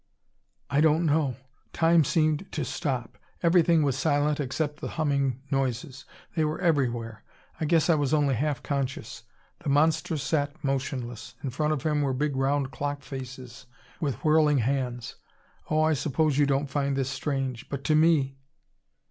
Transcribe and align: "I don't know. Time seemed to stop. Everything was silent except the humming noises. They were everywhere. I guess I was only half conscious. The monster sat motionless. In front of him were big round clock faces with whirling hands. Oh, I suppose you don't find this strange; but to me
"I 0.67 0.81
don't 0.81 1.05
know. 1.05 1.35
Time 1.73 2.03
seemed 2.03 2.51
to 2.53 2.65
stop. 2.65 3.19
Everything 3.43 3.83
was 3.83 3.95
silent 3.95 4.39
except 4.39 4.77
the 4.79 4.87
humming 4.97 5.43
noises. 5.51 6.05
They 6.35 6.43
were 6.43 6.59
everywhere. 6.59 7.23
I 7.59 7.65
guess 7.65 7.87
I 7.87 7.93
was 7.93 8.11
only 8.11 8.33
half 8.33 8.63
conscious. 8.63 9.21
The 9.59 9.69
monster 9.69 10.17
sat 10.17 10.63
motionless. 10.63 11.35
In 11.43 11.51
front 11.51 11.73
of 11.73 11.83
him 11.83 12.01
were 12.01 12.13
big 12.13 12.35
round 12.35 12.71
clock 12.71 13.03
faces 13.03 13.67
with 13.99 14.15
whirling 14.23 14.57
hands. 14.57 15.17
Oh, 15.69 15.83
I 15.83 15.93
suppose 15.93 16.35
you 16.39 16.47
don't 16.47 16.65
find 16.65 16.95
this 16.95 17.11
strange; 17.11 17.69
but 17.69 17.83
to 17.83 17.93
me 17.93 18.37